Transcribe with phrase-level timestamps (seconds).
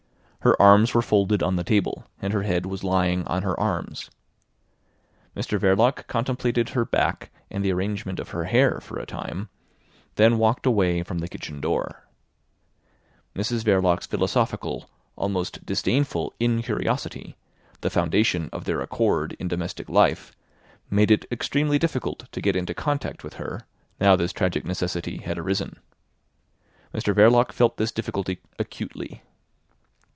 [0.43, 4.09] Her arms were folded on the table, and her head was lying on her arms.
[5.37, 9.49] Mr Verloc contemplated her back and the arrangement of her hair for a time,
[10.15, 12.07] then walked away from the kitchen door.
[13.35, 17.35] Mrs Verloc's philosophical, almost disdainful incuriosity,
[17.81, 20.33] the foundation of their accord in domestic life
[20.89, 23.67] made it extremely difficult to get into contact with her,
[23.99, 25.77] now this tragic necessity had arisen.
[26.95, 29.21] Mr Verloc felt this difficulty acutely.